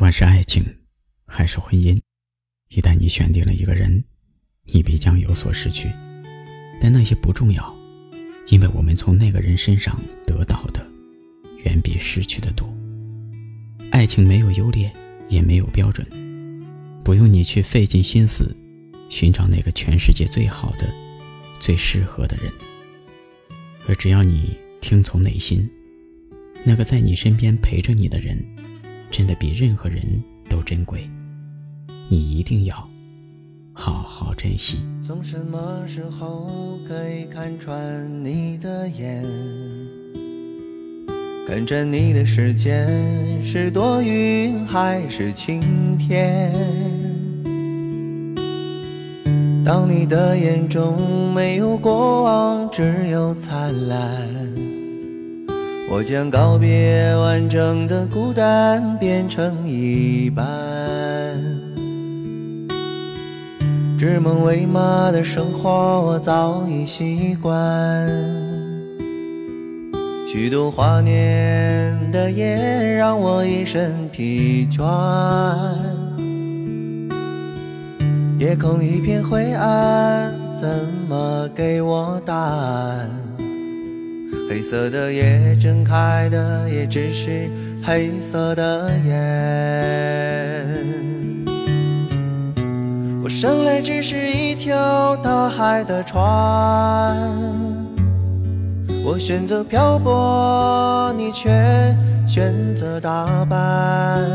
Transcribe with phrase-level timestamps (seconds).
[0.00, 0.64] 不管是爱情，
[1.26, 2.00] 还是婚姻，
[2.70, 4.02] 一旦你选定了一个人，
[4.72, 5.92] 你必将有所失去。
[6.80, 7.76] 但那些不重要，
[8.46, 10.82] 因为我们从那个人身上得到的，
[11.64, 12.66] 远比失去的多。
[13.90, 14.90] 爱情没有优劣，
[15.28, 16.06] 也没有标准，
[17.04, 18.56] 不用你去费尽心思，
[19.10, 20.90] 寻找那个全世界最好的、
[21.60, 22.50] 最适合的人。
[23.86, 25.70] 而只要你听从内心，
[26.64, 28.42] 那个在你身边陪着你的人，
[29.20, 30.00] 真的比任何人
[30.48, 31.06] 都珍贵。
[32.08, 32.88] 你一定要
[33.74, 34.78] 好好珍惜。
[34.98, 39.22] 从什么时候可以看穿你的眼？
[41.46, 46.50] 跟着你的时间是多云还是晴天？
[49.62, 54.00] 当你的眼中没有过往，只有灿烂，
[55.92, 60.46] 我将告别完整的孤单，变成一半。
[63.98, 65.68] 指梦为马的生活，
[66.06, 68.08] 我早已习惯。
[70.28, 74.80] 虚度华年的夜，让我一身疲倦。
[78.38, 83.10] 夜空一片灰暗，怎么给我答案？
[84.50, 87.48] 黑色的夜，睁开的也只是
[87.84, 90.66] 黑色的眼。
[93.22, 96.20] 我生来只是一条大海的船，
[99.04, 101.48] 我选择漂泊，你却
[102.26, 104.28] 选择打扮。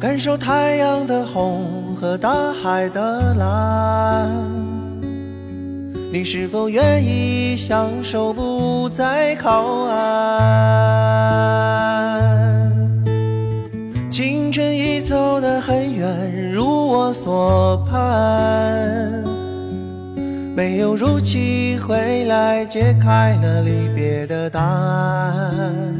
[0.00, 4.30] 感受太阳的红和大海的蓝，
[6.10, 10.08] 你是否愿意相守不再靠岸？
[14.10, 19.22] 青春已走得很远，如我所盼，
[20.56, 25.94] 没有如期回来，揭开了离别的答案。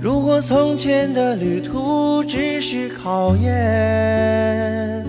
[0.00, 5.06] 如果从前的旅途只是考验，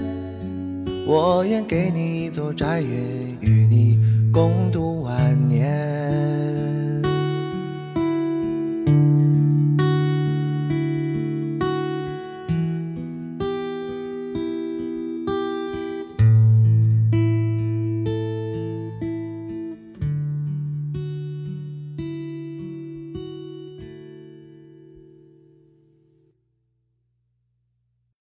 [1.07, 2.89] 我愿给你一座宅院
[3.39, 3.99] 与你
[4.33, 6.44] 共度晚年。